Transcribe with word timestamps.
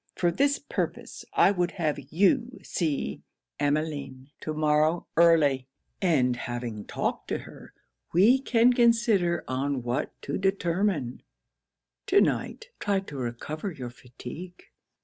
For 0.15 0.31
this 0.31 0.57
purpose, 0.57 1.25
I 1.33 1.51
would 1.51 1.73
have 1.73 1.99
you 2.09 2.57
see 2.63 3.21
Emmeline 3.59 4.31
to 4.39 4.51
morrow 4.51 5.05
early; 5.15 5.67
and 6.01 6.35
having 6.35 6.85
talked 6.85 7.27
to 7.27 7.37
her, 7.37 7.71
we 8.11 8.39
can 8.39 8.73
consider 8.73 9.43
on 9.47 9.83
what 9.83 10.19
to 10.23 10.39
determine. 10.39 11.21
To 12.07 12.19
night, 12.19 12.69
try 12.79 13.01
to 13.01 13.15
recover 13.17 13.71
your 13.71 13.91
fatigue.' 13.91 14.63